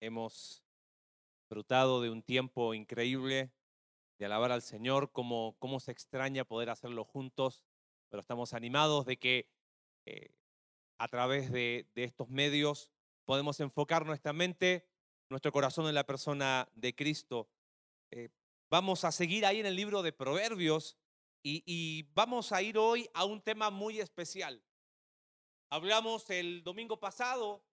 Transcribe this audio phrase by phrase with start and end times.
[0.00, 0.62] hemos
[1.40, 3.52] disfrutado de un tiempo increíble
[4.18, 7.64] de alabar al Señor, cómo, cómo se extraña poder hacerlo juntos,
[8.08, 9.48] pero estamos animados de que
[10.06, 10.30] eh,
[10.98, 12.92] a través de, estos medios
[13.24, 14.86] podemos enfocar nuestra mente,
[15.28, 17.48] nuestro corazón en la persona de Cristo.
[18.10, 18.28] Eh,
[18.70, 20.96] vamos a seguir ahí en el libro de Proverbios
[21.42, 24.62] y vamos a ir hoy a un tema muy especial.
[25.70, 27.64] Hablamos el domingo pasado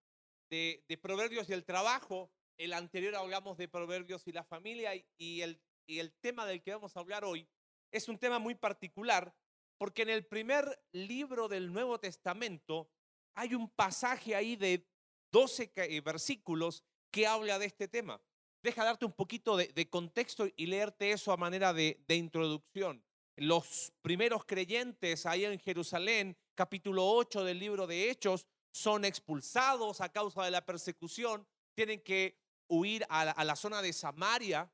[0.49, 5.61] de, Proverbios y el trabajo, el anterior hablamos de Proverbios y la familia y, el,
[5.85, 7.47] y el tema del que vamos a hablar hoy
[7.91, 9.33] es un tema muy particular
[9.77, 12.89] porque en el primer libro del Nuevo Testamento
[13.35, 14.87] hay un pasaje ahí de
[15.31, 18.19] 12 eh, versículos que habla de este tema.
[18.63, 23.03] Deja darte un poquito de, contexto y leerte eso a manera de, de introducción.
[23.35, 30.11] Los primeros creyentes ahí en Jerusalén capítulo 8 del libro de Hechos, son expulsados a
[30.11, 34.71] causa de la persecución, tienen que huir a la, zona de Samaria,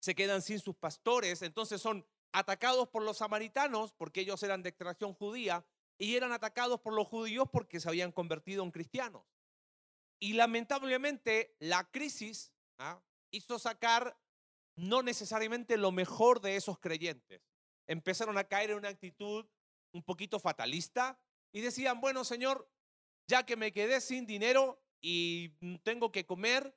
[0.00, 4.70] se quedan sin sus pastores, entonces son atacados por los samaritanos porque ellos eran de
[4.70, 5.66] extracción judía
[5.98, 9.24] y eran atacados por los judíos porque se habían convertido en cristianos.
[10.20, 13.00] Y lamentablemente la crisis ¿ah?
[13.30, 14.16] hizo sacar
[14.76, 17.42] no necesariamente lo mejor de esos creyentes.
[17.86, 19.46] Empezaron a caer en una actitud
[19.92, 21.18] un poquito fatalista
[21.52, 22.70] y decían, bueno, Señor,
[23.28, 25.50] ya que me quedé sin dinero y
[25.84, 26.74] tengo que comer,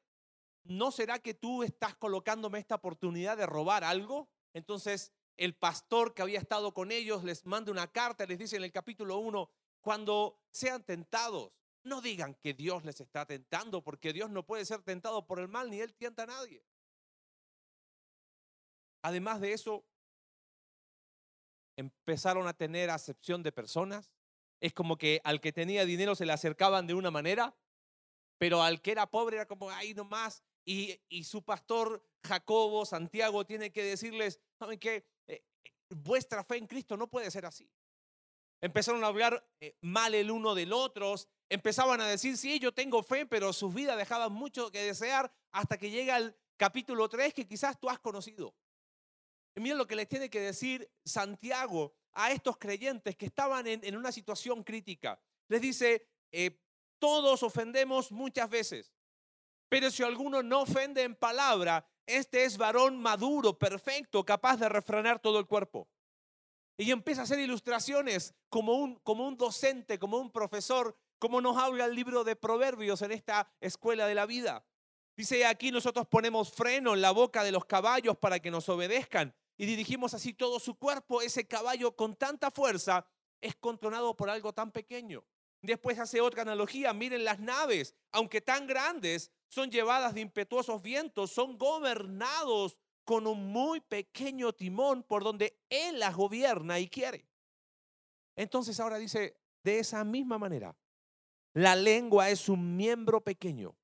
[0.63, 4.29] ¿no será que tú estás colocándome esta oportunidad de robar algo?
[4.53, 8.63] Entonces el pastor que había estado con ellos les manda una carta, les dice en
[8.63, 9.49] el capítulo 1,
[9.79, 11.51] cuando sean tentados,
[11.83, 15.47] no digan que Dios les está tentando, porque Dios no puede ser tentado por el
[15.47, 16.63] mal, ni Él tienta a nadie.
[19.01, 19.83] Además de eso,
[21.75, 24.11] empezaron a tener acepción de personas.
[24.61, 27.55] Es como que al que tenía dinero se le acercaban de una manera,
[28.37, 30.43] pero al que era pobre era como, ahí nomás.
[30.63, 35.05] Y, y su pastor Jacobo, Santiago, tiene que decirles, ¿saben qué?
[35.27, 35.43] Eh,
[35.89, 37.69] vuestra fe en Cristo no puede ser así.
[38.61, 41.15] Empezaron a hablar eh, mal el uno del otro,
[41.49, 45.77] empezaban a decir, sí, yo tengo fe, pero sus vidas dejaban mucho que desear hasta
[45.77, 48.53] que llega el capítulo 3 que quizás tú has conocido.
[49.55, 54.11] Y lo que les tiene que decir Santiago a estos creyentes que estaban en, una
[54.11, 55.19] situación crítica.
[55.47, 56.59] Les dice, eh,
[56.99, 58.93] todos ofendemos muchas veces,
[59.69, 65.19] pero si alguno no ofende en palabra, este es varón maduro, perfecto, capaz de refrenar
[65.19, 65.87] todo el cuerpo.
[66.77, 71.57] Y empieza a hacer ilustraciones como un, como un docente, como un profesor, como nos
[71.57, 74.65] habla el libro de Proverbios en esta escuela de la vida.
[75.15, 79.35] Dice, aquí nosotros ponemos freno en la boca de los caballos para que nos obedezcan
[79.61, 83.05] y dirigimos así todo su cuerpo, ese caballo con tanta fuerza
[83.39, 85.23] es controlado por algo tan pequeño.
[85.61, 91.29] Después hace otra analogía, miren las naves, aunque tan grandes, son llevadas de impetuosos vientos,
[91.29, 97.27] son gobernados con un muy pequeño timón por donde Él las gobierna y quiere.
[98.35, 100.75] Entonces ahora dice, de esa misma manera,
[101.53, 103.75] la lengua es un miembro pequeño,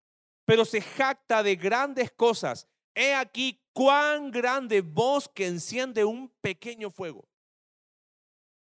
[0.43, 2.67] pero se jacta de grandes cosas.
[2.99, 7.29] He aquí cuán grande bosque enciende un pequeño fuego.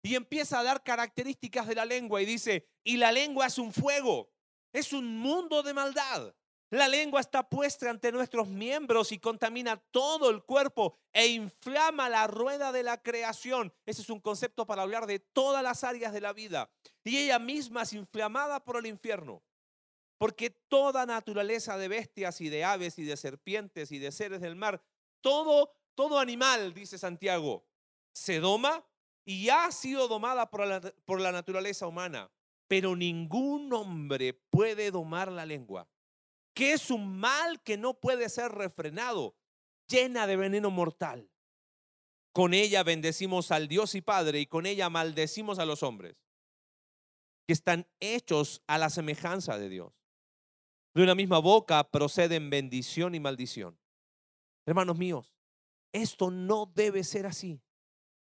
[0.03, 3.73] Y empieza a dar características de la lengua y dice, y la lengua es un
[3.73, 4.31] fuego,
[4.71, 6.35] es un mundo de maldad.
[6.69, 12.27] La lengua está puesta ante nuestros miembros y contamina todo el cuerpo e inflama la
[12.27, 13.73] rueda de la creación.
[13.87, 16.71] Ese es un concepto para hablar de todas las áreas de la vida.
[17.03, 19.43] Y ella misma es inflamada por el infierno.
[20.19, 24.57] Porque toda naturaleza de bestias y de aves y de serpientes y de seres del
[24.57, 24.83] mar
[25.21, 27.67] todo, todo animal, dice Santiago,
[28.13, 28.85] se doma
[29.25, 32.31] y ha sido domada por la, por la naturaleza humana,
[32.67, 35.89] pero ningún hombre puede domar la lengua,
[36.55, 39.37] que es un mal que no puede ser refrenado,
[39.89, 41.31] llena de veneno mortal.
[42.33, 46.17] Con ella bendecimos al Dios y Padre y con ella maldecimos a los hombres,
[47.47, 49.98] que están hechos a la semejanza de Dios.
[50.99, 53.79] De una misma boca proceden bendición y maldición.
[54.67, 55.33] Hermanos míos,
[55.93, 57.63] esto no debe ser así.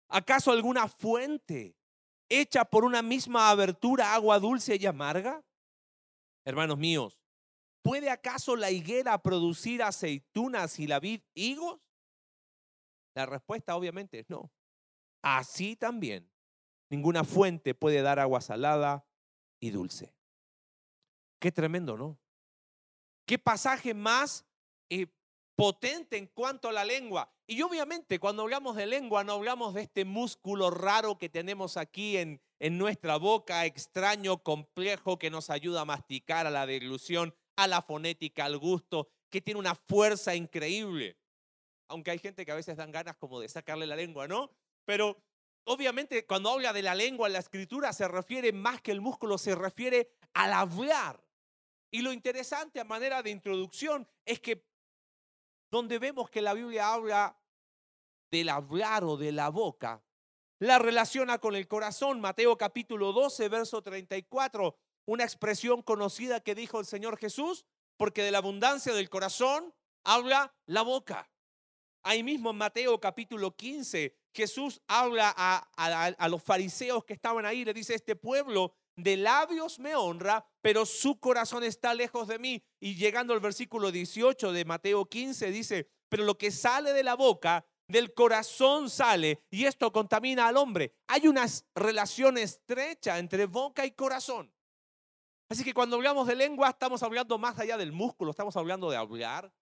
[0.09, 1.76] ¿Acaso alguna fuente
[2.29, 5.41] hecha por una misma abertura agua dulce y amarga?
[6.44, 7.23] Hermanos míos,
[7.81, 11.81] ¿puede acaso la higuera producir aceitunas y la vid higos?
[13.15, 14.50] La respuesta obviamente es no.
[15.23, 16.29] Así también,
[16.91, 19.06] ninguna fuente puede dar agua salada
[19.61, 20.12] y dulce.
[21.38, 22.19] Qué tremendo, ¿no?
[23.26, 24.44] ¿Qué pasaje más
[24.91, 25.06] eh,
[25.56, 27.32] potente en cuanto a la lengua.
[27.47, 32.17] Y obviamente cuando hablamos de lengua no hablamos de este músculo raro que tenemos aquí
[32.17, 37.35] en, en nuestra boca, extraño, complejo, que nos ayuda a masticar, a la deglución.
[37.56, 41.17] a la fonética, al gusto, que tiene una fuerza increíble.
[41.87, 44.50] Aunque hay gente que a veces dan ganas como de sacarle la lengua, ¿no?
[44.85, 45.23] Pero
[45.67, 49.38] obviamente cuando habla de la lengua en la escritura se refiere más que el músculo,
[49.38, 51.24] se refiere al hablar.
[51.94, 54.67] Y lo interesante a manera de introducción es que
[55.70, 57.41] donde vemos que la Biblia habla
[58.32, 60.02] del hablar o de la boca,
[60.58, 62.20] la relaciona con el corazón.
[62.20, 67.64] Mateo capítulo 12, verso 34, una expresión conocida que dijo el Señor Jesús,
[67.96, 71.31] porque de la abundancia del corazón habla la boca.
[72.02, 77.73] Ahí mismo en Mateo capítulo 15, Jesús habla a, los fariseos que estaban ahí, le
[77.73, 82.62] dice, este pueblo de labios me honra, pero su corazón está lejos de mí.
[82.81, 87.14] Y llegando al versículo 18 de Mateo 15, dice, pero lo que sale de la
[87.14, 90.94] boca, del corazón sale, y esto contamina al hombre.
[91.08, 94.52] Hay una relación estrecha entre boca y corazón.
[95.50, 98.96] Así que cuando hablamos de lengua, estamos hablando más allá del músculo, estamos hablando de
[98.96, 99.52] hablar,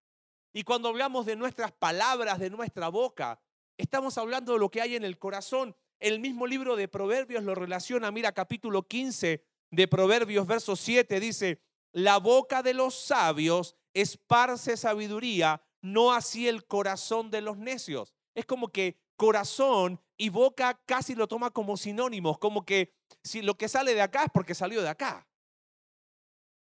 [0.52, 3.40] y cuando hablamos de nuestras palabras, de nuestra boca,
[3.79, 5.75] estamos hablando de lo que hay en el corazón.
[6.03, 11.63] El mismo libro de Proverbios lo relaciona, mira capítulo 15 de Proverbios, verso 7, dice,
[11.93, 18.13] la boca de los sabios esparce sabiduría, no así el corazón de los necios.
[18.35, 23.55] Es como que corazón y boca casi lo toma como sinónimos, como que si lo
[23.55, 25.29] que sale de acá es porque salió de acá.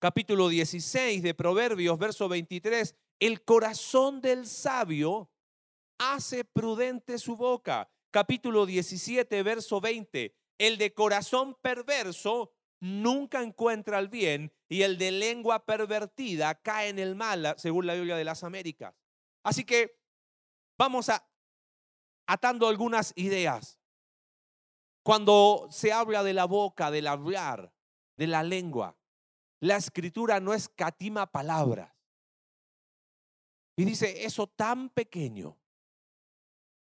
[0.01, 5.31] Capítulo 16 de Proverbios, verso 23, el corazón del sabio
[5.97, 7.89] hace prudente su boca.
[8.13, 10.37] Capítulo 17, verso 20.
[10.59, 16.99] El de corazón perverso nunca encuentra el bien y el de lengua pervertida cae en
[16.99, 18.95] el mal, según la Biblia de las Américas.
[19.43, 19.99] Así que
[20.77, 21.27] vamos a
[22.27, 23.81] atando algunas ideas.
[25.03, 27.73] Cuando se habla de la boca, del hablar,
[28.19, 28.95] de la lengua,
[29.59, 31.95] la escritura no escatima palabras.
[33.75, 35.62] Y dice, eso tan pequeño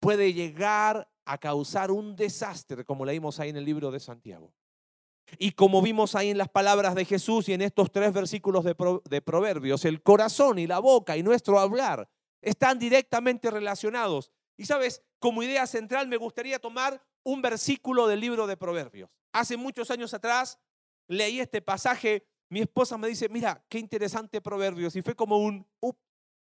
[0.01, 4.53] puede llegar a causar un desastre, como leímos ahí en el libro de Santiago.
[5.39, 9.21] Y como vimos ahí en las palabras de Jesús y en estos tres versículos de,
[9.21, 12.09] Proverbios, el corazón y la boca y nuestro hablar
[12.41, 14.33] están directamente relacionados.
[14.57, 19.11] Y sabes, como idea central me gustaría tomar un versículo del libro de Proverbios.
[19.33, 20.59] Hace muchos años atrás
[21.09, 25.67] leí este pasaje, mi esposa me dice, mira, qué interesante Proverbios, y fue como un,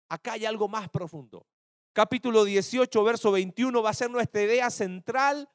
[0.08, 1.46] acá hay algo más profundo.
[1.92, 5.50] Capítulo 18, verso 21 va a ser nuestra idea central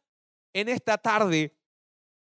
[0.53, 1.57] en esta tarde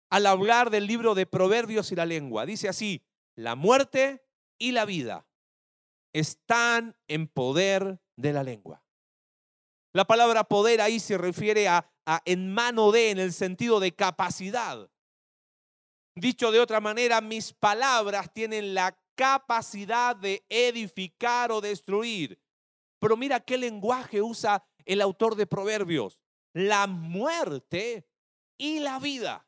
[0.09, 2.45] al hablar del libro de Proverbios y la lengua.
[2.45, 3.05] Dice así,
[3.35, 4.25] la muerte
[4.57, 5.27] y la vida
[6.13, 8.83] están en poder de la lengua.
[9.93, 11.91] La palabra poder ahí se refiere a,
[12.25, 14.89] en mano de, en el sentido de capacidad.
[16.15, 22.39] Dicho de otra manera, mis palabras tienen la capacidad de edificar o destruir.
[22.99, 26.19] Pero mira qué lenguaje usa el autor de Proverbios.
[26.53, 28.07] La muerte
[28.57, 29.47] y la vida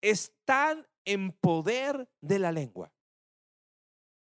[0.00, 2.92] están en poder de la lengua.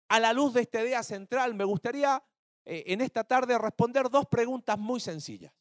[0.08, 2.22] A la luz de esta idea central, me gustaría
[2.64, 5.52] eh, en esta tarde responder dos preguntas muy sencillas.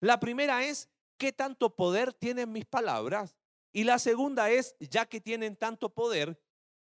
[0.00, 3.36] La primera es, ¿qué tanto poder tienen mis palabras?
[3.72, 6.40] Y la segunda es, ya que tienen tanto poder,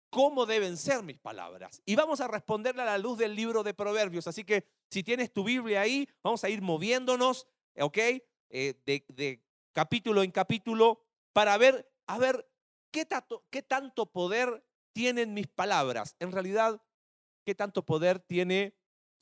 [0.09, 1.81] cómo deben ser mis palabras.
[1.85, 4.27] Y vamos a responderle a la luz del libro de Proverbios.
[4.27, 7.47] Así que si tienes tu Biblia ahí, vamos a ir moviéndonos,
[7.79, 7.97] ¿ok?
[8.49, 9.43] Eh, de,
[9.73, 12.47] capítulo en capítulo para ver, a ver,
[12.91, 13.07] ¿qué
[13.49, 16.15] qué tanto poder tienen mis palabras.
[16.19, 16.81] En realidad,
[17.45, 18.75] ¿qué tanto poder tiene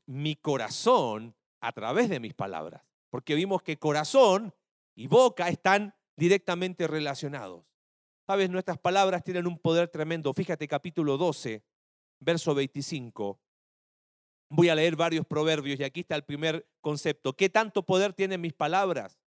[0.06, 2.84] mi corazón a través de mis palabras?
[3.10, 4.54] Porque vimos que corazón
[4.96, 7.66] y boca están directamente relacionados.
[8.28, 10.34] Sabes, nuestras palabras tienen un poder tremendo.
[10.34, 11.64] Fíjate capítulo 12,
[12.20, 13.40] verso 25.
[14.52, 17.34] Voy a leer varios proverbios y aquí está el primer concepto.
[17.34, 19.20] ¿Qué tanto poder tienen mis palabras?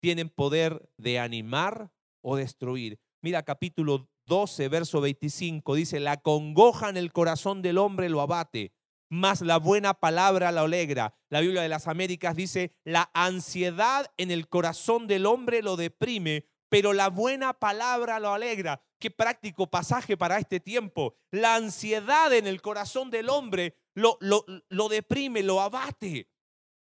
[0.00, 2.98] Tienen poder de animar o destruir.
[3.22, 5.76] Mira capítulo 12, verso 25.
[5.76, 8.72] Dice, la congoja en el corazón del hombre lo abate,
[9.08, 11.14] mas la buena palabra lo alegra.
[11.30, 16.46] La Biblia de las Américas dice, la ansiedad en el corazón del hombre lo deprime,
[16.68, 18.82] pero la buena palabra lo alegra.
[18.98, 21.14] Qué práctico pasaje para este tiempo.
[21.30, 26.28] La ansiedad en el corazón del hombre lo, lo, lo deprime, lo abate,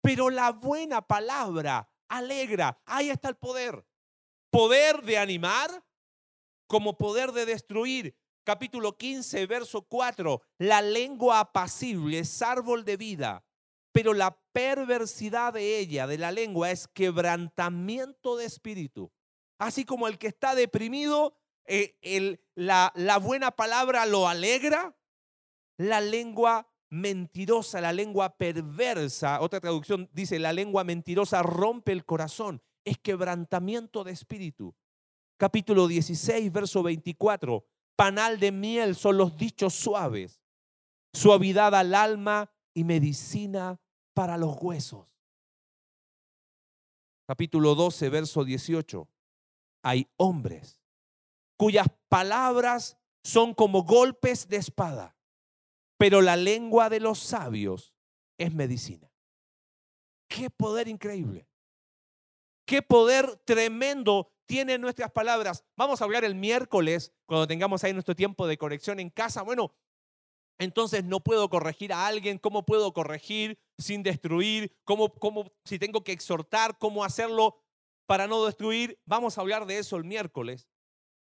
[0.01, 2.81] pero la buena palabra alegra.
[2.85, 3.85] Ahí está el poder.
[4.49, 5.83] Poder de animar
[6.67, 8.15] como poder de destruir.
[8.43, 10.41] Capítulo 15, verso 4.
[10.57, 13.45] La lengua apacible es árbol de vida,
[13.93, 19.11] pero la perversidad de ella, de la lengua, es quebrantamiento de espíritu.
[19.57, 24.97] Así como el que está deprimido, eh, la, la buena palabra lo alegra,
[25.77, 32.61] la lengua mentirosa, la lengua perversa, otra traducción dice, la lengua mentirosa rompe el corazón,
[32.85, 34.75] es quebrantamiento de espíritu.
[35.37, 40.39] Capítulo 16, verso 24, panal de miel son los dichos suaves,
[41.13, 43.81] suavidad al alma y medicina
[44.13, 45.07] para los huesos.
[47.25, 49.09] Capítulo 12, verso 18,
[49.81, 50.79] hay hombres
[51.57, 55.12] cuyas palabras son como golpes de espada
[55.97, 57.93] pero la lengua de los sabios
[58.37, 59.11] es medicina.
[60.27, 61.47] Qué poder increíble.
[62.65, 65.63] Qué poder tremendo tienen nuestras palabras.
[65.75, 69.41] Vamos a hablar el miércoles, cuando tengamos ahí nuestro tiempo de corrección en casa.
[69.41, 69.73] Bueno,
[70.59, 72.37] entonces no puedo corregir a alguien.
[72.37, 74.75] ¿Cómo puedo corregir sin destruir?
[74.83, 77.61] ¿Cómo, cómo, si tengo que exhortar, cómo hacerlo
[78.05, 78.99] para no destruir?
[79.05, 80.67] Vamos a hablar de eso el miércoles.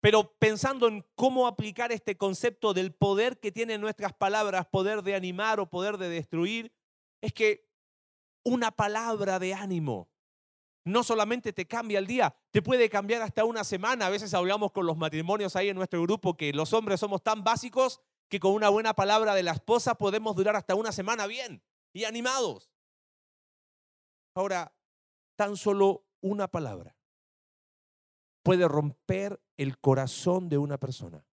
[0.01, 5.13] Pero pensando en cómo aplicar este concepto del poder que tienen nuestras palabras, poder de
[5.13, 6.73] animar o poder de destruir,
[7.21, 7.69] es que
[8.43, 10.09] una palabra de ánimo
[10.83, 14.07] no solamente te cambia el día, te puede cambiar hasta una semana.
[14.07, 17.43] A veces hablamos con los matrimonios ahí en nuestro grupo que los hombres somos tan
[17.43, 21.61] básicos que con una buena palabra de la esposa podemos durar hasta una semana bien
[21.93, 22.71] y animados.
[24.33, 24.73] Ahora,
[25.35, 26.95] tan solo una palabra
[28.43, 31.25] puede romper el corazón de una persona.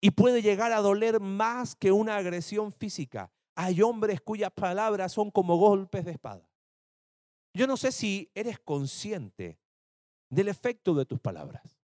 [0.00, 3.32] Y puede llegar a doler más que una agresión física.
[3.54, 6.48] Hay hombres cuyas palabras son como golpes de espada.
[7.54, 9.58] Yo no sé si eres consciente
[10.28, 11.78] del efecto de tus palabras.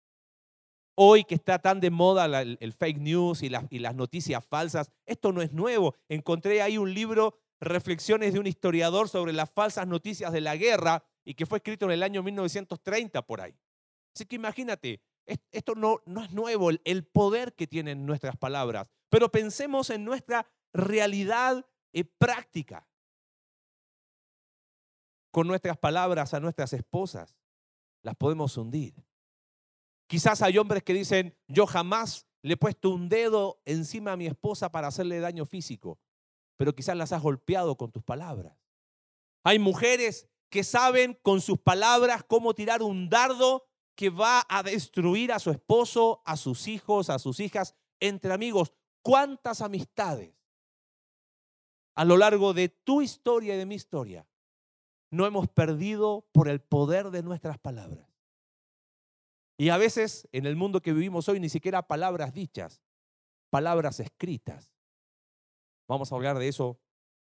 [0.96, 5.40] Hoy que está tan de moda el, fake news y las noticias falsas, esto no
[5.40, 5.94] es nuevo.
[6.08, 11.04] Encontré ahí un libro, Reflexiones de un historiador sobre las falsas noticias de la guerra,
[11.24, 13.54] y que fue escrito en el año 1930 por ahí.
[14.14, 15.00] Así que imagínate,
[15.52, 20.46] esto no, no es nuevo, el poder que tienen nuestras palabras, pero pensemos en nuestra
[20.72, 22.86] realidad eh, práctica.
[25.32, 27.38] Con nuestras palabras a nuestras esposas,
[28.02, 28.94] las podemos hundir.
[30.08, 34.26] Quizás hay hombres que dicen, yo jamás le he puesto un dedo encima a mi
[34.26, 36.00] esposa para hacerle daño físico,
[36.56, 38.58] pero quizás las has golpeado con tus palabras.
[39.44, 43.69] Hay mujeres que saben con sus palabras cómo tirar un dardo
[44.00, 48.72] que va a destruir a su esposo, a sus hijos, a sus hijas, entre amigos.
[49.02, 50.34] ¿Cuántas amistades
[51.94, 54.26] a lo largo de tu historia y de mi historia
[55.10, 58.08] no hemos perdido por el poder de nuestras palabras?
[59.58, 62.80] Y a veces en el mundo que vivimos hoy ni siquiera palabras dichas,
[63.50, 64.72] palabras escritas.
[65.86, 66.80] Vamos a hablar de eso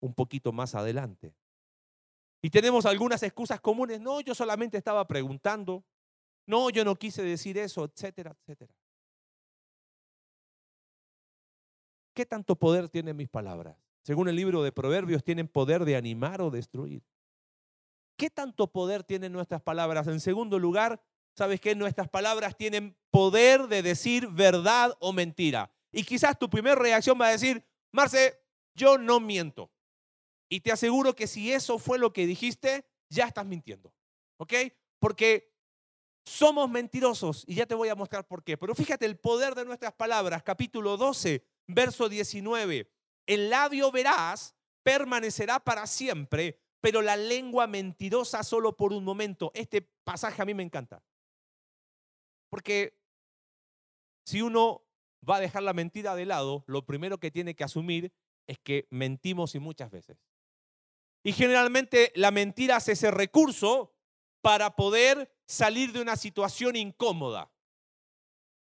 [0.00, 1.36] un poquito más adelante.
[2.40, 4.00] Y tenemos algunas excusas comunes.
[4.00, 5.84] No, yo solamente estaba preguntando.
[6.46, 8.74] No, yo no quise decir eso, etcétera, etcétera.
[12.14, 13.76] ¿Qué tanto poder tienen mis palabras?
[14.02, 17.02] Según el libro de Proverbios, tienen poder de animar o destruir.
[18.16, 20.06] ¿Qué tanto poder tienen nuestras palabras?
[20.06, 21.02] En segundo lugar,
[21.34, 21.74] ¿sabes qué?
[21.74, 25.72] Nuestras palabras tienen poder de decir verdad o mentira.
[25.90, 28.38] Y quizás tu primera reacción va a decir, Marce,
[28.74, 29.72] yo no miento.
[30.48, 33.92] Y te aseguro que si eso fue lo que dijiste, ya estás mintiendo.
[34.36, 34.52] ¿Ok?
[34.98, 35.53] Porque
[36.24, 38.56] somos mentirosos y ya te voy a mostrar por qué.
[38.56, 42.90] Pero fíjate el poder de nuestras palabras, capítulo 12, verso 19.
[43.26, 49.50] El labio veraz permanecerá para siempre, pero la lengua mentirosa solo por un momento.
[49.54, 51.02] Este pasaje a mí me encanta.
[52.50, 52.98] Porque
[54.24, 54.86] si uno
[55.28, 58.12] va a dejar la mentira de lado, lo primero que tiene que asumir
[58.46, 60.18] es que mentimos y muchas veces.
[61.22, 63.94] Y generalmente la mentira es ese recurso
[64.42, 67.50] para poder salir de una situación incómoda.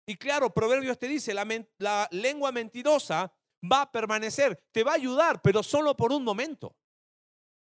[0.06, 3.34] Y claro, Proverbios te dice, la, lengua mentirosa
[3.72, 6.76] va a permanecer, te va a ayudar, pero solo por un momento.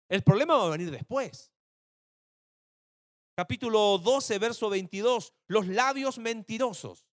[0.08, 1.50] El problema va a venir después.
[3.34, 7.06] Capítulo 12, verso 22, los labios mentirosos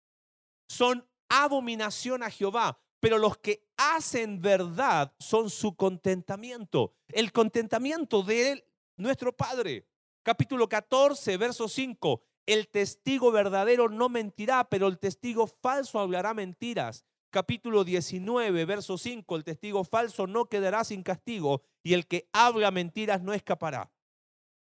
[0.70, 8.68] son abominación a Jehová, pero los que hacen verdad son su contentamiento, el contentamiento de
[8.98, 9.91] nuestro Padre.
[10.24, 12.22] Capítulo 14, verso 5.
[12.46, 17.06] El testigo verdadero no mentirá, pero el testigo falso hablará mentiras.
[17.32, 19.36] Capítulo 19, verso 5.
[19.36, 23.92] El testigo falso no quedará sin castigo y el que habla mentiras no escapará.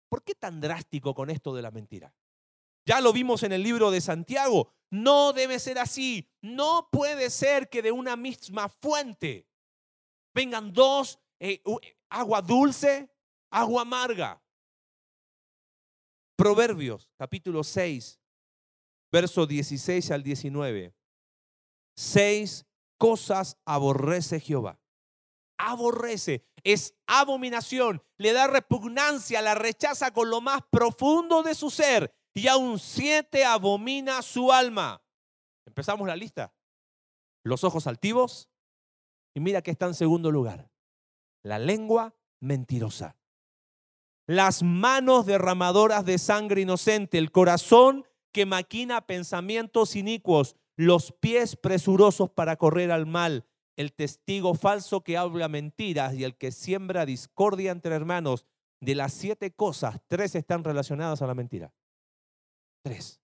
[0.09, 2.15] ¿Por qué tan drástico con esto de la mentira?
[2.87, 4.71] Ya lo vimos en el libro de Santiago.
[4.89, 6.27] No debe ser así.
[6.41, 9.47] No puede ser que de una misma fuente
[10.33, 11.61] vengan dos, eh,
[12.09, 13.11] agua dulce,
[13.51, 14.41] agua amarga.
[16.35, 18.19] Proverbios capítulo 6,
[19.11, 20.93] verso 16 al 19.
[21.95, 22.65] Seis
[22.97, 24.79] cosas aborrece Jehová.
[25.57, 32.13] Aborrece, es abominación, le da repugnancia, la rechaza con lo más profundo de su ser
[32.33, 35.01] y aún siete abomina su alma.
[35.65, 36.53] Empezamos la lista.
[37.43, 38.49] Los ojos altivos
[39.33, 40.69] y mira que está en segundo lugar.
[41.43, 43.15] La lengua mentirosa.
[44.27, 52.31] Las manos derramadoras de sangre inocente, el corazón que maquina pensamientos inicuos, los pies presurosos
[52.31, 57.71] para correr al mal, el testigo falso que habla mentiras y el que siembra discordia
[57.71, 58.45] entre hermanos.
[58.81, 61.71] De las siete cosas, tres están relacionadas a la mentira.
[62.83, 63.21] Tres.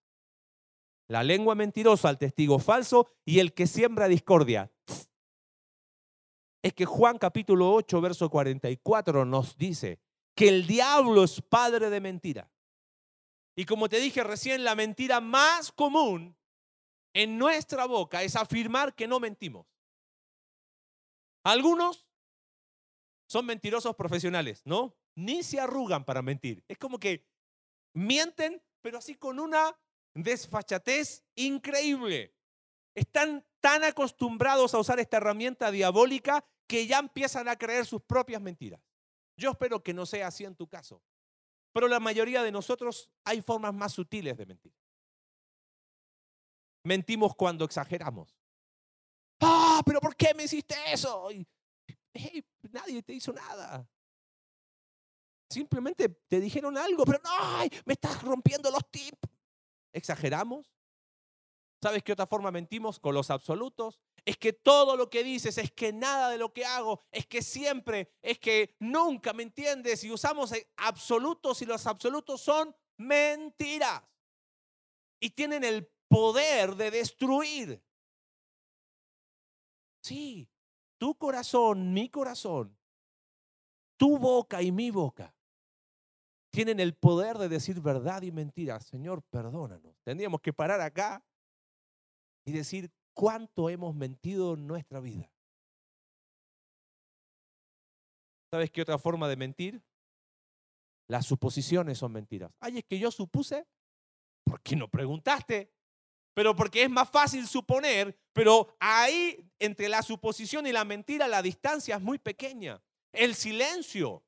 [1.08, 4.72] La lengua mentirosa, el testigo falso y el que siembra discordia.
[6.62, 10.00] Es que Juan capítulo 8, verso 44 nos dice
[10.42, 12.50] que el diablo es padre de mentira.
[13.54, 16.36] Y como te dije recién, la mentira más común
[17.14, 19.68] en nuestra boca es afirmar que no mentimos.
[21.44, 22.08] Algunos
[23.28, 24.96] son mentirosos profesionales, ¿no?
[25.14, 26.64] Ni se arrugan para mentir.
[26.66, 27.24] Es como que
[27.94, 29.78] mienten, pero así con una
[30.12, 32.34] desfachatez increíble.
[32.96, 38.42] Están tan acostumbrados a usar esta herramienta diabólica que ya empiezan a creer sus propias
[38.42, 38.80] mentiras.
[39.36, 41.02] Yo espero que no sea así en tu caso.
[41.72, 44.74] Pero la mayoría de nosotros hay formas más sutiles de mentir.
[46.84, 48.36] Mentimos cuando exageramos.
[49.40, 51.28] Ah, pero ¿por qué me hiciste eso?
[52.70, 53.88] nadie te hizo nada.
[55.50, 59.28] Simplemente te dijeron algo, pero no, me estás rompiendo los tips.
[59.92, 60.72] ¿Exageramos?
[61.82, 62.98] ¿Sabes qué otra forma mentimos?
[62.98, 64.00] Con los absolutos.
[64.24, 67.42] Es que todo lo que dices, es que nada de lo que hago, es que
[67.42, 70.04] siempre, es que nunca, ¿me entiendes?
[70.04, 74.02] Y usamos absolutos y los absolutos son mentiras.
[75.20, 77.82] Y tienen el poder de destruir.
[80.02, 80.48] Sí,
[80.98, 82.76] tu corazón, mi corazón,
[83.96, 85.34] tu boca y mi boca
[86.52, 88.78] tienen el poder de decir verdad y mentira.
[88.78, 89.96] Señor, perdónanos.
[90.04, 91.24] Tendríamos que parar acá
[92.44, 95.30] y decir cuánto hemos mentido en nuestra vida.
[98.52, 99.82] ¿Sabes qué otra forma de mentir?
[101.08, 102.52] Las suposiciones son mentiras.
[102.60, 103.66] Ay, es que yo supuse.
[104.44, 105.72] ¿Por qué no preguntaste?
[106.34, 111.42] Pero porque es más fácil suponer, pero ahí entre la suposición y la mentira la
[111.42, 112.82] distancia es muy pequeña.
[113.12, 114.24] El silencio.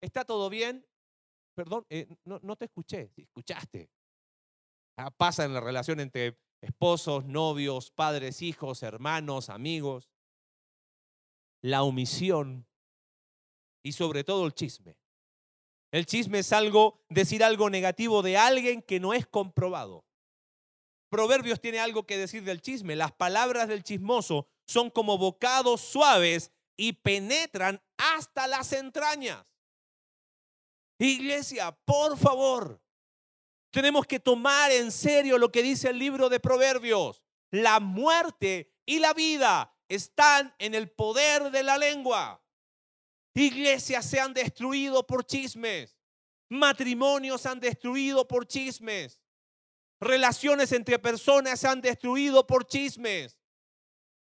[0.00, 0.86] ¿Está todo bien?
[1.54, 3.12] Perdón, eh, no, no, te escuché.
[3.16, 3.90] Escuchaste.
[4.96, 10.10] Ah, pasa en la relación entre esposos, novios, padres, hijos, hermanos, amigos,
[11.62, 12.66] la omisión
[13.82, 14.96] y sobre todo el chisme.
[15.92, 20.04] El chisme es algo, decir algo negativo de alguien que no es comprobado.
[21.08, 22.96] Proverbios tiene algo que decir del chisme.
[22.96, 29.46] Las palabras del chismoso son como bocados suaves y penetran hasta las entrañas.
[30.98, 32.83] Iglesia, por favor,
[33.74, 37.24] tenemos que tomar en serio lo que dice el libro de Proverbios.
[37.50, 42.40] La muerte y la vida están en el poder de la lengua.
[43.34, 45.98] Iglesias se han destruido por chismes.
[46.48, 49.20] Matrimonios se han destruido por chismes.
[50.00, 53.36] Relaciones entre personas se han destruido por chismes.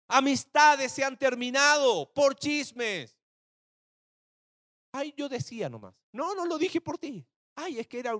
[0.08, 3.18] Amistades se han terminado por chismes.
[4.92, 5.94] Ay, yo decía nomás.
[6.10, 7.26] No, no lo dije por ti.
[7.54, 8.18] Ay, es que era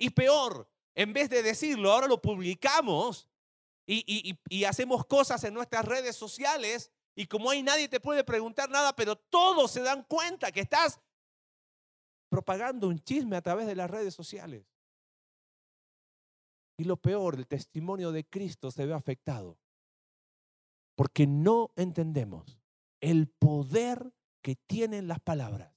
[0.00, 3.28] y peor, en vez de decirlo, ahora lo publicamos
[3.86, 8.96] y, hacemos cosas en nuestras redes sociales y como hay nadie te puede preguntar nada,
[8.96, 10.98] pero todos se dan cuenta que estás
[12.30, 14.64] propagando un chisme a través de las redes sociales.
[16.78, 19.58] Y lo peor, el testimonio de Cristo se ve afectado
[20.94, 22.58] porque no entendemos
[23.02, 25.74] el poder que tienen las palabras.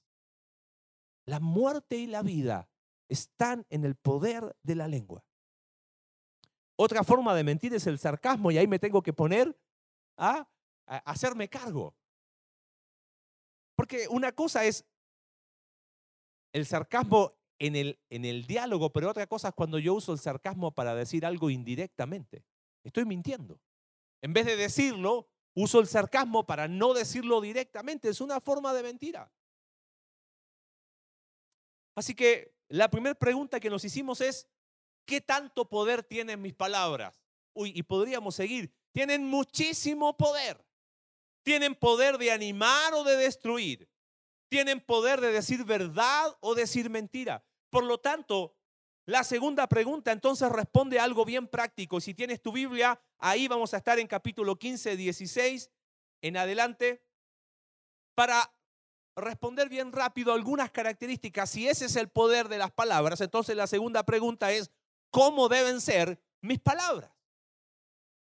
[1.26, 2.70] La muerte y la vida
[3.08, 5.24] están en el poder de la lengua.
[6.76, 9.56] Otra forma de mentir es el sarcasmo y ahí me tengo que poner
[10.16, 10.48] a,
[10.86, 11.94] hacerme cargo.
[13.76, 14.84] Porque una cosa es
[16.52, 20.18] el sarcasmo en el, en el diálogo, pero otra cosa es cuando yo uso el
[20.18, 22.44] sarcasmo para decir algo indirectamente.
[22.84, 23.60] Estoy mintiendo.
[24.22, 28.08] En vez de decirlo, uso el sarcasmo para no decirlo directamente.
[28.08, 29.32] Es una forma de mentira.
[31.96, 34.48] Así que la primera pregunta que nos hicimos es,
[35.06, 37.22] ¿qué tanto poder tienen mis palabras?
[37.52, 38.74] Uy, y podríamos seguir.
[38.92, 40.64] Tienen muchísimo poder.
[41.42, 43.88] Tienen poder de animar o de destruir.
[44.48, 47.44] Tienen poder de decir verdad o decir mentira.
[47.70, 48.56] Por lo tanto,
[49.06, 52.00] La segunda pregunta entonces responde a algo bien práctico.
[52.00, 55.70] Si tienes tu Biblia, ahí vamos a estar en capítulo 15, 16
[56.22, 57.04] en adelante
[58.14, 58.50] para
[59.16, 61.50] responder bien rápido algunas características.
[61.50, 64.70] Si ese es el poder de las palabras, entonces la segunda pregunta es,
[65.10, 67.10] ¿cómo deben ser mis palabras?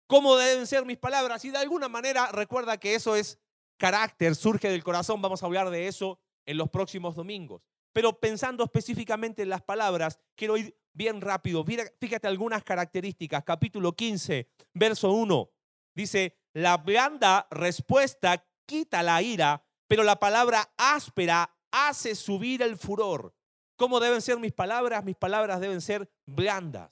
[0.08, 1.46] ¿Cómo deben ser mis palabras?
[1.46, 3.40] Y de alguna manera recuerda que eso es
[3.78, 5.22] carácter, surge del corazón.
[5.22, 7.62] Vamos a hablar de eso en los próximos domingos.
[7.94, 11.64] Pero pensando específicamente en las palabras, quiero ir bien rápido.
[11.64, 13.44] Fíjate algunas características.
[13.44, 15.50] Capítulo 15, verso 1.
[15.96, 23.34] Dice, la blanda respuesta quita la ira, pero la palabra áspera hace subir el furor.
[23.76, 25.04] ¿Cómo deben ser mis palabras?
[25.04, 26.92] Mis palabras deben ser blandas.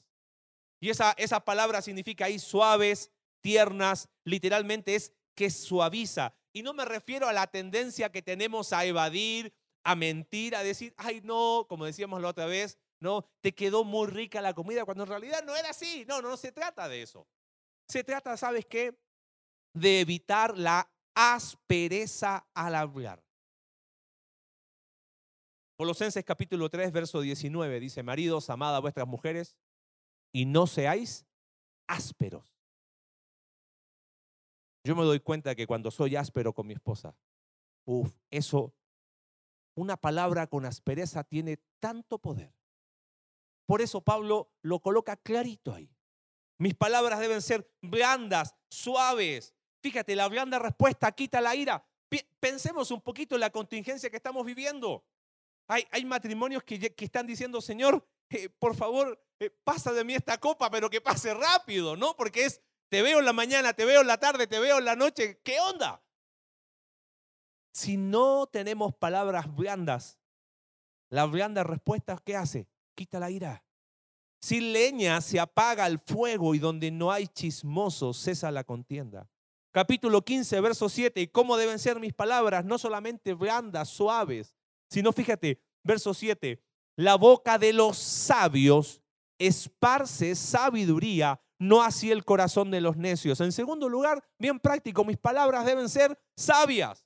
[0.79, 6.33] Y esa, palabra significa ahí suaves, tiernas, literalmente es que suaviza.
[6.51, 10.95] Y no me refiero a la tendencia que tenemos a evadir, a mentir, a decir,
[10.97, 15.03] ay no, como decíamos la otra vez, no, te quedó muy rica la comida, cuando
[15.03, 16.03] en realidad no era así.
[16.07, 17.27] No, no, no se trata de eso.
[17.87, 18.97] Se trata, ¿sabes qué?
[19.73, 23.23] De evitar la aspereza al hablar.
[25.75, 29.57] Colosenses capítulo 3, verso 19 dice, maridos, amad vuestras mujeres
[30.31, 31.25] y no seáis
[31.87, 32.55] ásperos.
[34.83, 37.15] Yo me doy cuenta que cuando soy áspero con mi esposa,
[37.85, 38.75] uff, eso
[39.75, 42.53] una palabra con aspereza tiene tanto poder.
[43.65, 45.91] Por eso Pablo lo coloca clarito ahí.
[46.59, 49.56] Mis palabras deben ser blandas, suaves.
[49.87, 51.81] Fíjate, la blanda respuesta quita la ira.
[52.41, 55.05] Pensemos un poquito en la contingencia que estamos viviendo.
[55.65, 60.39] Hay, hay matrimonios que, están diciendo, Señor, eh, por favor, eh, pasa de mí esta
[60.39, 62.17] copa, pero que pase rápido, ¿no?
[62.17, 64.83] Porque es, te veo en la mañana, te veo en la tarde, te veo en
[64.83, 65.39] la noche.
[65.41, 66.03] ¿Qué onda?
[67.71, 70.19] Si no tenemos palabras blandas,
[71.07, 72.67] la blanda respuesta, ¿qué hace?
[72.93, 73.63] Quita la ira.
[74.41, 79.29] Sin leña se apaga el fuego y donde no hay chismosos cesa la contienda.
[79.71, 81.21] Capítulo 15, verso 7.
[81.21, 82.65] ¿Y cómo deben ser mis palabras?
[82.65, 84.53] No solamente blandas, suaves,
[84.89, 86.61] sino fíjate, verso 7.
[86.95, 89.01] La boca de los sabios
[89.39, 93.39] esparce sabiduría, no así el corazón de los necios.
[93.41, 97.05] En segundo lugar, bien práctico, mis palabras deben ser sabias.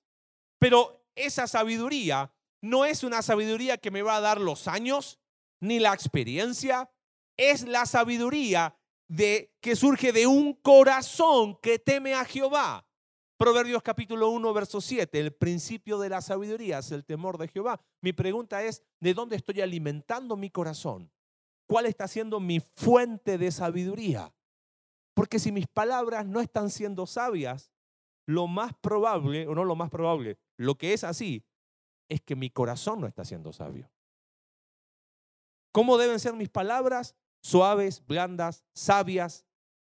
[0.60, 5.20] Pero esa sabiduría no es una sabiduría que me va a dar los años
[5.60, 6.90] ni la experiencia,
[7.38, 8.76] es la sabiduría
[9.12, 12.88] de que surge de un corazón que teme a Jehová.
[13.36, 17.82] Proverbios capítulo 1, verso 7, el principio de la sabiduría es el temor de Jehová.
[18.00, 21.12] Mi pregunta es, ¿de dónde estoy alimentando mi corazón?
[21.68, 24.34] ¿Cuál está siendo mi fuente de sabiduría?
[25.14, 27.74] Porque si mis palabras no están siendo sabias,
[28.26, 31.44] lo más probable, o no lo más probable, lo que es así,
[32.08, 33.92] es que mi corazón no está siendo sabio.
[35.74, 37.14] ¿Cómo deben ser mis palabras?
[37.42, 39.46] Suaves, blandas, sabias.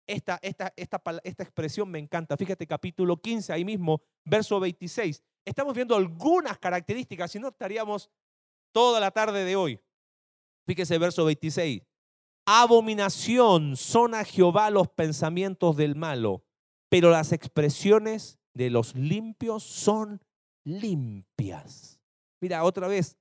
[0.08, 2.36] Esta, esta, esta, esta expresión me encanta.
[2.36, 5.24] Fíjate capítulo 15, ahí mismo, verso 26.
[5.46, 8.10] Estamos viendo algunas características, si no estaríamos
[8.72, 9.80] toda la tarde de hoy.
[10.66, 11.82] Fíjese verso 26.
[12.46, 16.44] Abominación son a Jehová los pensamientos del malo,
[16.90, 20.22] pero las expresiones de los limpios son
[20.64, 22.00] limpias.
[22.42, 23.18] Mira, otra vez,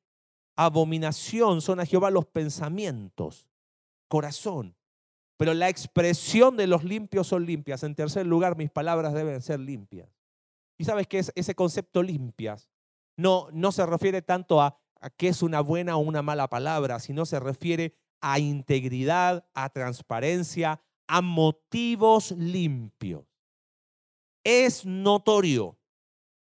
[0.56, 3.46] abominación son a Jehová los pensamientos,
[4.10, 4.76] corazón,
[5.38, 7.82] pero la expresión de los limpios son limpias.
[7.82, 10.10] En tercer lugar, mis palabras deben ser limpias.
[10.78, 12.68] Y sabes que ese concepto limpias
[13.16, 16.98] no, no se refiere tanto a, a qué es una buena o una mala palabra,
[17.00, 23.30] sino se refiere a integridad, a transparencia, a motivos limpios
[24.44, 25.78] es notorio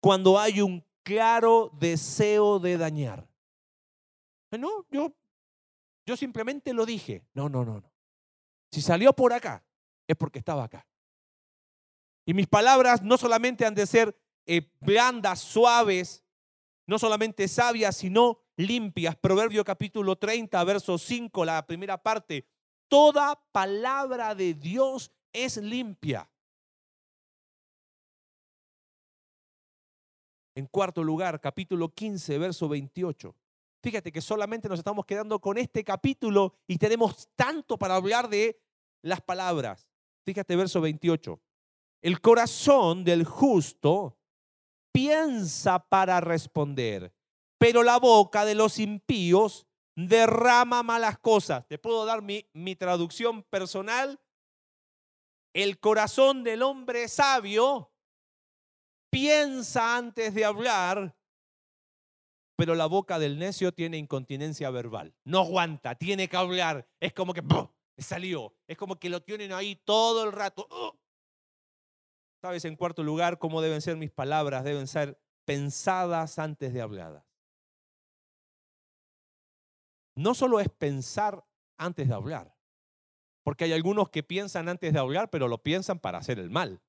[0.01, 3.27] cuando hay un claro deseo de dañar.
[4.51, 5.13] No, yo,
[6.05, 7.25] yo simplemente lo dije.
[7.33, 7.91] No, no, no, no.
[8.71, 9.63] Si salió por acá,
[10.07, 10.87] es porque estaba acá.
[12.25, 16.23] Y mis palabras no solamente han de ser eh, blandas, suaves,
[16.87, 19.15] no solamente sabias, sino limpias.
[19.15, 22.47] Proverbio capítulo 30, verso 5, la primera parte.
[22.87, 26.29] Toda palabra de Dios es limpia.
[30.55, 33.35] En cuarto lugar, capítulo 15, verso 28.
[33.81, 38.61] Fíjate que solamente nos estamos quedando con este capítulo y tenemos tanto para hablar de
[39.01, 39.87] las palabras.
[40.23, 41.39] Fíjate verso 28.
[42.03, 44.17] El corazón del justo
[44.91, 47.13] piensa para responder,
[47.57, 49.65] pero la boca de los impíos
[49.95, 51.67] derrama malas cosas.
[51.67, 54.19] ¿Te puedo dar mi, mi traducción personal?
[55.53, 57.91] El corazón del hombre sabio
[59.09, 61.15] piensa antes de hablar,
[62.61, 65.15] pero la boca del necio tiene incontinencia verbal.
[65.23, 66.87] No aguanta, tiene que hablar.
[66.99, 67.41] Es como que
[67.97, 68.53] salió.
[68.67, 70.67] Es como que lo tienen ahí todo el rato.
[70.69, 70.95] ¡Oh!
[72.39, 72.63] ¿Sabes?
[72.65, 74.63] En cuarto lugar, cómo deben ser mis palabras.
[74.63, 77.25] Deben ser pensadas antes de habladas.
[80.13, 81.43] No solo es pensar
[81.79, 82.55] antes de hablar,
[83.41, 86.79] porque hay algunos que piensan antes de hablar, pero lo piensan para hacer el mal.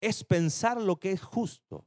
[0.00, 1.86] Es pensar lo que es justo.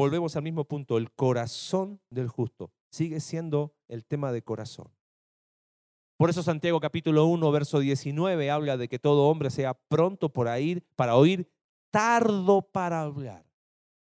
[0.00, 4.90] Volvemos al mismo punto, el corazón del justo sigue siendo el tema de corazón.
[6.16, 10.48] Por eso Santiago capítulo 1, verso 19 habla de que todo hombre sea pronto por
[10.58, 11.52] ir, para oír,
[11.90, 13.44] tardo para hablar.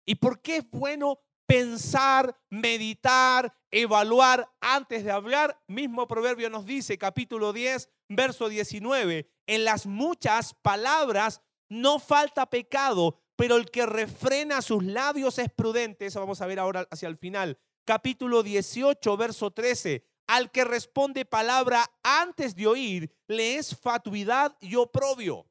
[0.04, 5.62] ¿Y por qué es bueno pensar, meditar, evaluar antes de hablar?
[5.68, 13.20] Mismo proverbio nos dice, capítulo 10, verso 19, en las muchas palabras no falta pecado,
[13.36, 16.06] pero el que refrena sus labios es prudente.
[16.06, 17.58] Eso vamos a ver ahora hacia el final.
[17.84, 20.04] Capítulo 18, verso 13.
[20.26, 25.46] Al que responde palabra antes de oír, le es fatuidad y oprobio.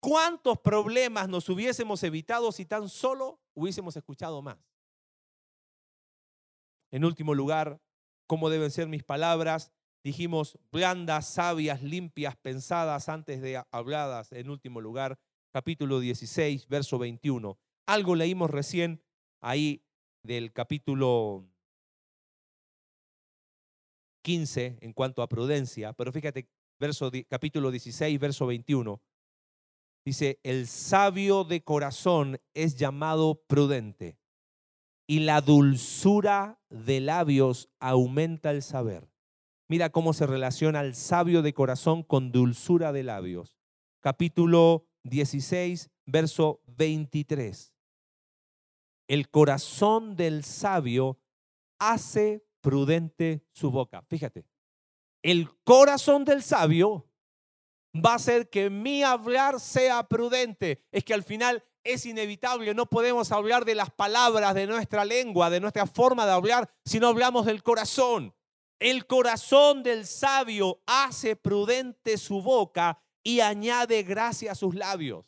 [0.00, 4.58] ¿Cuántos problemas nos hubiésemos evitado si tan solo hubiésemos escuchado más?
[6.90, 7.80] En último lugar,
[8.26, 9.70] ¿cómo deben ser mis palabras?
[10.02, 14.32] Dijimos blandas, sabias, limpias, pensadas antes de habladas.
[14.32, 15.18] En último lugar,
[15.50, 17.58] capítulo 16, verso 21.
[17.86, 19.02] Algo leímos recién
[19.40, 19.84] ahí
[20.22, 21.48] del capítulo
[24.22, 29.00] 15 en cuanto a prudencia, pero fíjate, verso, capítulo 16, verso 21.
[30.04, 34.18] Dice, el sabio de corazón es llamado prudente
[35.06, 39.10] y la dulzura de labios aumenta el saber.
[39.68, 43.56] Mira cómo se relaciona el sabio de corazón con dulzura de labios.
[44.00, 47.72] Capítulo 16, verso 23.
[49.08, 51.18] El corazón del sabio
[51.78, 54.02] hace prudente su boca.
[54.02, 54.44] Fíjate,
[55.22, 57.08] el corazón del sabio
[57.94, 60.84] va a hacer que mi hablar sea prudente.
[60.92, 65.50] Es que al final es inevitable, no podemos hablar de las palabras de nuestra lengua,
[65.50, 68.34] de nuestra forma de hablar, si no hablamos del corazón.
[68.78, 75.24] El corazón del sabio hace prudente su boca y añade gracia a sus labios.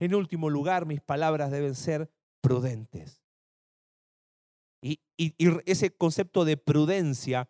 [0.00, 3.22] En último lugar, mis palabras deben ser prudentes.
[4.84, 5.00] Y,
[5.64, 7.48] ese concepto de prudencia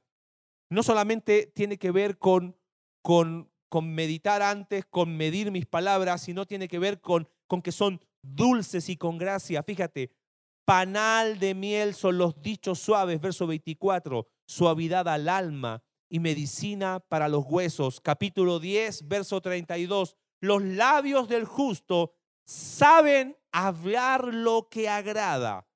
[0.71, 2.59] no solamente tiene que ver con,
[3.03, 7.73] con, con, meditar antes, con medir mis palabras, sino tiene que ver con, con que
[7.73, 9.63] son dulces y con gracia.
[9.63, 10.13] Fíjate,
[10.67, 17.27] panal de miel son los dichos suaves, verso 24, suavidad al alma y medicina para
[17.27, 17.99] los huesos.
[18.03, 20.15] Capítulo 10, verso 32.
[20.43, 22.13] Los labios del justo
[22.45, 25.67] saben hablar lo que agrada,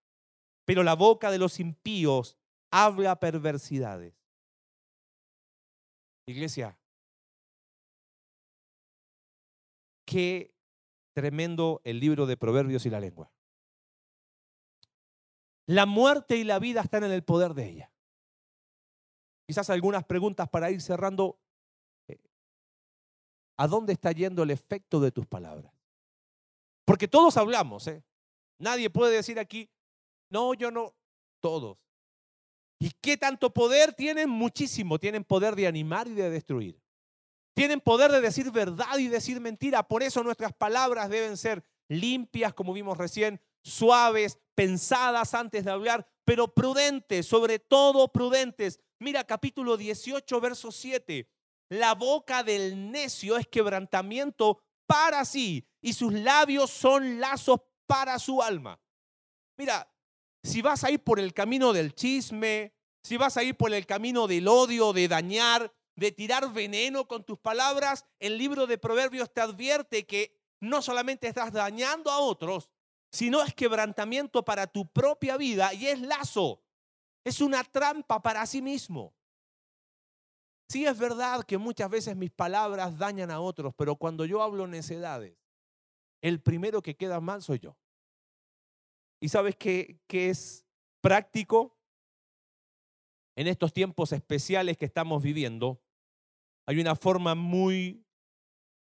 [0.67, 2.37] pero la boca de los impíos
[2.71, 4.15] habla perversidades.
[6.27, 6.79] Iglesia,
[10.05, 10.55] qué
[11.15, 13.33] tremendo el libro de Proverbios y la lengua.
[15.65, 17.96] La muerte y la vida están en el poder de ella.
[19.47, 21.39] Quizás algunas preguntas para ir cerrando.
[22.09, 22.19] Eh,
[23.57, 25.73] ¿A dónde está yendo el efecto de tus palabras?
[26.85, 28.05] Porque todos hablamos, ¿eh?
[28.59, 29.71] Nadie puede decir aquí,
[30.31, 30.95] no, yo no,
[31.41, 31.79] todos.
[32.79, 34.29] ¿Y qué tanto poder tienen?
[34.29, 34.99] Muchísimo.
[34.99, 36.81] Tienen poder de animar y de destruir.
[37.55, 39.83] Tienen poder de decir verdad y decir mentira.
[39.83, 46.07] Por eso nuestras palabras deben ser limpias, como vimos recién, suaves, pensadas antes de hablar,
[46.25, 48.81] pero prudentes, sobre todo prudentes.
[48.99, 51.29] Mira capítulo 18, verso 7.
[51.69, 58.43] La boca del necio es quebrantamiento para sí y sus labios son lazos para su
[58.43, 58.81] alma.
[59.59, 59.93] Mira,
[60.43, 63.85] si vas a ir por el camino del chisme, si vas a ir por el
[63.85, 69.33] camino del odio, de dañar, de tirar veneno con tus palabras, el libro de Proverbios
[69.33, 72.71] te advierte que no solamente estás dañando a otros,
[73.11, 76.63] sino es quebrantamiento para tu propia vida y es lazo.
[77.27, 79.13] Es una trampa para sí mismo.
[80.69, 84.69] Sí es verdad que muchas veces mis palabras dañan a otros, pero cuando yo hablo
[84.69, 85.37] necedades,
[86.23, 87.77] el primero que queda mal soy yo.
[89.21, 90.65] ¿Y sabes qué, qué es
[91.01, 91.77] práctico?
[93.35, 95.83] En estos tiempos especiales que estamos viviendo,
[96.65, 98.07] hay una forma muy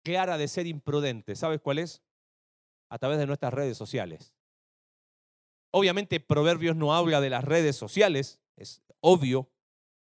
[0.02, 1.36] clara de ser imprudente.
[1.36, 2.02] ¿Sabes cuál es?
[2.88, 4.32] A través de nuestras redes sociales.
[5.74, 9.50] Obviamente Proverbios no habla de las redes sociales, es obvio,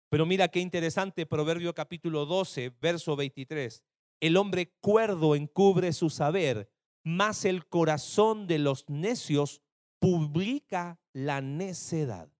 [0.08, 3.82] pero mira qué interesante Proverbio capítulo 12, verso 23.
[4.20, 6.70] El hombre cuerdo encubre su saber,
[7.02, 9.60] mas el corazón de los necios
[9.98, 12.30] publica la necedad.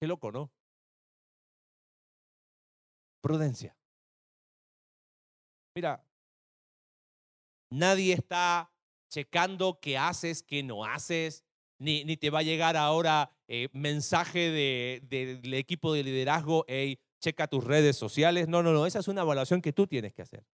[0.00, 0.52] Qué loco, ¿no?
[3.20, 3.76] Prudencia.
[5.76, 6.04] Mira,
[7.70, 8.72] nadie está
[9.08, 11.44] checando qué haces, qué no haces,
[11.84, 17.46] ni, ni te va a llegar ahora eh, mensaje del equipo de liderazgo, hey, checa
[17.46, 18.48] tus redes sociales.
[18.48, 20.44] No, no, no, esa es una evaluación que tú tienes que hacer.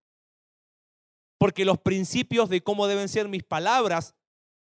[1.38, 4.14] Porque los principios de cómo deben ser mis palabras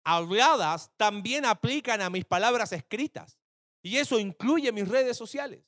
[0.06, 3.38] habladas también aplican a mis palabras escritas.
[3.84, 5.64] Y eso incluye mis redes sociales.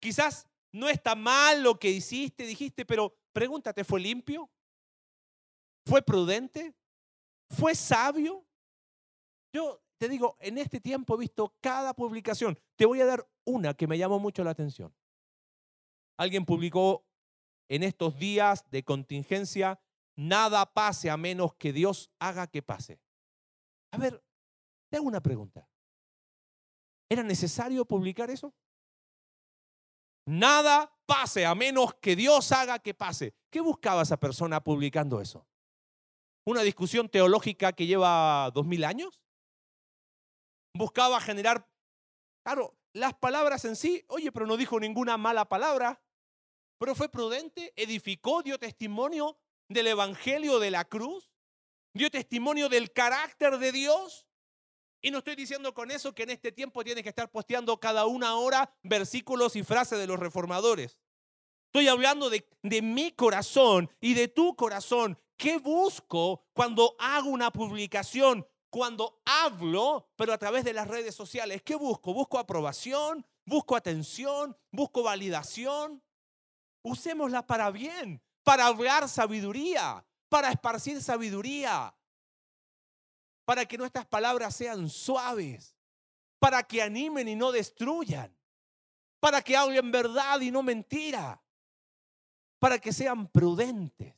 [0.00, 4.50] Quizás no está mal lo que hiciste, dijiste, pero pregúntate, ¿fue limpio?
[5.86, 6.74] ¿Fue prudente?
[7.48, 8.44] ¿Fue sabio?
[9.54, 12.58] Yo te digo, en este tiempo he visto cada publicación.
[12.74, 14.92] Te voy a dar una que me llamó mucho la atención.
[16.18, 17.06] Alguien publicó
[17.68, 19.80] en estos días de contingencia,
[20.16, 23.00] nada pase a menos que Dios haga que pase.
[23.92, 24.20] A ver,
[24.90, 25.70] te hago una pregunta.
[27.08, 28.52] ¿Era necesario publicar eso?
[30.26, 33.36] Nada pase a menos que Dios haga que pase.
[33.50, 35.46] ¿Qué buscaba esa persona publicando eso?
[36.44, 39.21] ¿Una discusión teológica que lleva dos mil años?
[40.74, 41.68] ¿Buscaba generar...
[42.44, 46.02] Claro, las palabras en sí, oye, pero no dijo ninguna mala palabra,
[46.78, 51.30] pero fue prudente, edificó, dio testimonio del Evangelio de la cruz,
[51.94, 54.26] dio testimonio del carácter de Dios.
[55.00, 58.06] Y no estoy diciendo con eso que en este tiempo tienes que estar posteando cada
[58.06, 60.98] una hora versículos y frases de los reformadores.
[61.66, 65.18] Estoy hablando de, de mi corazón y de tu corazón.
[65.36, 68.46] ¿Qué busco cuando hago una publicación?
[68.72, 71.60] Cuando hablo, pero a través de las redes sociales.
[71.60, 72.14] ¿Qué busco?
[72.14, 73.22] ¿Busco aprobación?
[73.44, 74.56] ¿Busco atención?
[74.70, 76.02] ¿Busco validación?
[76.82, 81.94] Usémosla para bien, para hablar sabiduría, para esparcir sabiduría,
[83.44, 85.76] para que nuestras palabras sean suaves,
[86.38, 88.34] para que animen y no destruyan,
[89.20, 91.44] para que hablen verdad y no mentira,
[92.58, 94.14] para que sean prudentes.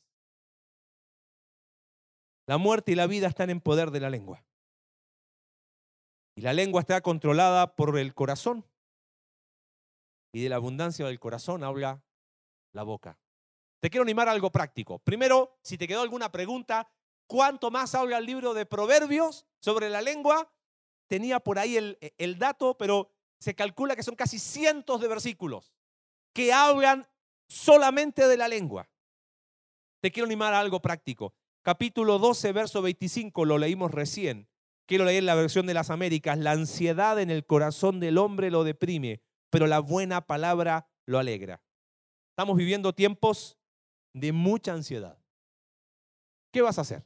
[2.47, 4.45] La muerte y la vida están en poder de la lengua.
[6.37, 8.67] Y la lengua está controlada por el corazón.
[10.33, 12.03] Y de la abundancia del corazón habla
[12.73, 13.19] la boca.
[13.81, 14.99] Te quiero animar a algo práctico.
[14.99, 16.89] Primero, si te quedó alguna pregunta,
[17.27, 20.53] ¿Cuánto más habla el libro de Proverbios sobre la lengua?
[21.09, 25.73] Tenía por ahí el, el dato, pero se calcula que son casi cientos de versículos
[26.33, 27.07] que hablan
[27.49, 28.89] solamente de la lengua.
[30.01, 31.35] Te quiero animar a algo práctico.
[31.65, 34.49] Capítulo 12, verso 25, lo leímos recién.
[34.87, 36.39] Quiero leer la versión de las Américas.
[36.39, 41.63] La ansiedad en el corazón del hombre lo deprime, pero la buena palabra lo alegra.
[42.31, 43.59] Estamos viviendo tiempos
[44.13, 45.19] de mucha ansiedad.
[46.53, 47.03] ¿Qué vas a hacer?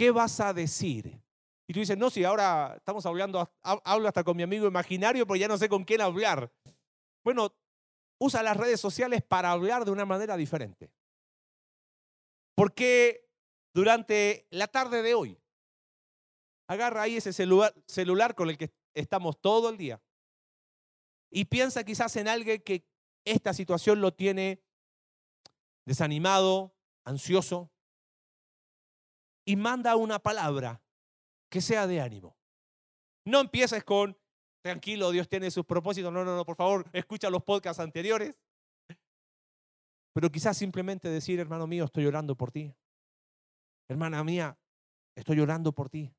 [0.00, 1.20] ¿qué vas a decir?
[1.68, 5.36] Y tú dices, no, si ahora estamos hablando, hablo hasta con mi amigo imaginario, pero
[5.36, 6.50] ya no sé con quién hablar.
[7.22, 7.54] Bueno,
[8.18, 10.90] usa las redes sociales para hablar de una manera diferente.
[12.60, 13.26] Porque
[13.72, 15.38] durante la tarde de hoy,
[16.68, 20.02] agarra ahí ese celular, celular con el que estamos todo el día
[21.30, 22.84] y piensa quizás en alguien que
[23.24, 24.62] esta situación lo tiene
[25.86, 27.72] desanimado, ansioso,
[29.46, 30.82] y manda una palabra
[31.48, 32.36] que sea de ánimo.
[33.24, 34.18] No empieces con,
[34.62, 36.12] tranquilo, Dios tiene sus propósitos.
[36.12, 38.34] No, no, no, por favor, escucha los podcasts anteriores.
[40.12, 42.74] Pero quizás simplemente decir, hermano mío, estoy orando por ti.
[43.88, 44.58] Hermana mía,
[45.16, 46.14] estoy orando por ti.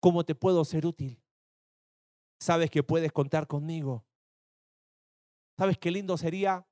[0.00, 1.22] ¿Cómo te puedo ser útil?
[2.40, 4.04] Sabes que puedes contar conmigo.
[5.58, 6.66] ¿Sabes qué lindo sería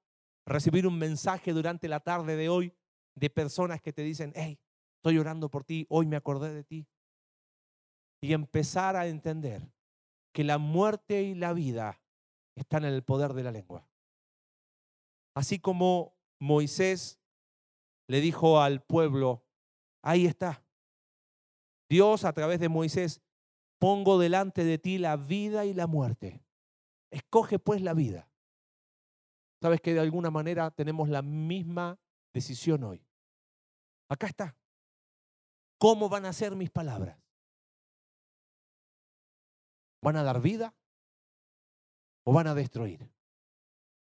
[0.46, 2.74] recibir un mensaje durante la tarde de hoy
[3.14, 4.59] de personas que te dicen, hey,
[5.00, 6.87] Estoy orando por ti, hoy me acordé de ti.
[8.20, 9.72] Y empezar a entender
[10.35, 12.03] que la muerte y la vida
[12.55, 13.88] están en el poder de la lengua.
[15.35, 17.20] Así como Moisés
[18.09, 19.44] le dijo al pueblo,
[20.03, 20.64] ahí está.
[21.88, 23.20] Dios a través de Moisés,
[23.79, 26.43] pongo delante de ti la vida y la muerte.
[27.11, 28.28] Escoge pues la vida.
[29.61, 31.99] Sabes que de alguna manera tenemos la misma
[32.32, 33.05] decisión hoy.
[34.09, 34.57] Acá está.
[35.78, 37.18] ¿Cómo van a ser mis palabras?
[40.03, 40.74] ¿Van a dar vida
[42.24, 43.11] o van a destruir?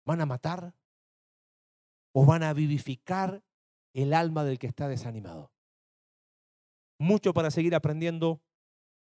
[0.05, 0.75] ¿Van a matar
[2.13, 3.43] o van a vivificar
[3.95, 5.53] el alma del que está desanimado?
[6.99, 8.41] Mucho para seguir aprendiendo,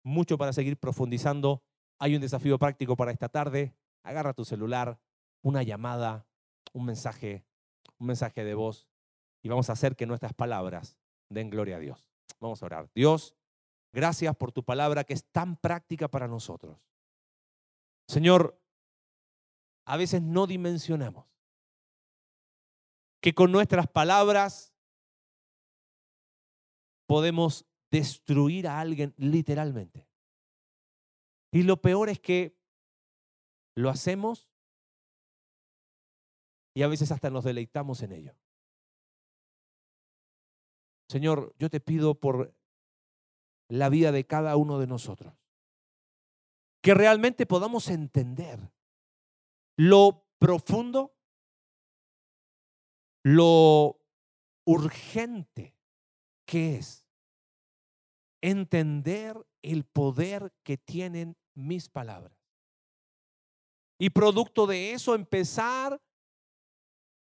[0.04, 1.64] mucho para seguir profundizando.
[2.00, 3.76] Hay un desafío práctico para esta tarde.
[4.04, 5.00] Agarra tu celular,
[5.44, 6.26] una llamada,
[6.74, 7.46] un mensaje,
[8.00, 8.88] un mensaje de voz
[9.44, 10.98] y vamos a hacer que nuestras palabras
[11.32, 12.10] Den gloria a Dios.
[12.42, 12.90] Vamos a orar.
[12.94, 13.36] Dios,
[13.94, 16.78] gracias por tu palabra que es tan práctica para nosotros.
[18.08, 18.60] Señor,
[19.86, 21.31] a veces no dimensionamos
[23.22, 24.74] que con nuestras palabras
[27.08, 30.08] podemos destruir a alguien literalmente.
[31.52, 32.58] Y lo peor es que
[33.76, 34.50] lo hacemos
[36.74, 38.36] y a veces hasta nos deleitamos en ello.
[41.10, 42.56] Señor, yo te pido por
[43.68, 45.34] la vida de cada uno de nosotros,
[46.82, 48.72] que realmente podamos entender
[49.78, 51.14] lo profundo,
[53.24, 54.00] lo
[54.66, 55.76] urgente
[56.46, 57.06] que es
[58.42, 62.38] entender el poder que tienen mis palabras.
[64.00, 66.02] Y producto de eso empezar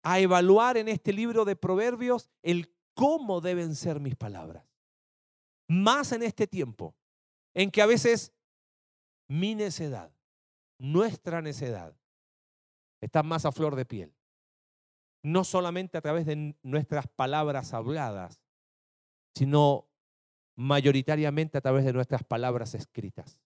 [0.03, 4.65] a evaluar en este libro de Proverbios el cómo deben ser mis palabras.
[5.67, 6.95] Más en este tiempo
[7.53, 8.33] en que a veces
[9.27, 10.11] mi necedad,
[10.79, 11.95] nuestra necedad,
[12.99, 14.13] está más a flor de piel.
[15.23, 18.41] No solamente a través de nuestras palabras habladas,
[19.35, 19.87] sino
[20.55, 23.39] mayoritariamente a través de nuestras palabras escritas.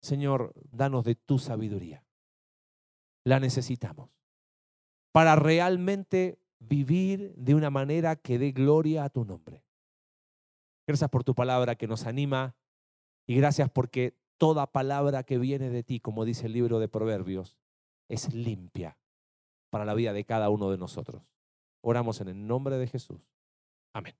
[0.00, 2.04] Señor, danos de tu sabiduría.
[3.24, 4.10] La necesitamos
[5.12, 9.62] para realmente vivir de una manera que dé gloria a tu nombre.
[10.86, 12.56] Gracias por tu palabra que nos anima
[13.26, 17.56] y gracias porque toda palabra que viene de ti, como dice el libro de Proverbios,
[18.08, 18.98] es limpia
[19.72, 21.22] para la vida de cada uno de nosotros.
[21.80, 23.22] Oramos en el nombre de Jesús.
[23.94, 24.14] Amén.